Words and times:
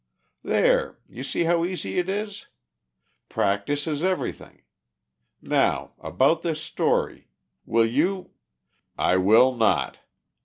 "There, 0.41 0.97
you 1.07 1.23
see 1.23 1.43
how 1.43 1.63
easy 1.63 1.99
it 1.99 2.09
is! 2.09 2.47
Practice 3.29 3.85
is 3.85 4.01
everything. 4.01 4.63
Now, 5.43 5.93
about 5.99 6.41
this 6.41 6.59
story, 6.59 7.27
will 7.67 7.85
you" 7.85 8.31
"I 8.97 9.17
will 9.17 9.55
not. 9.55 9.99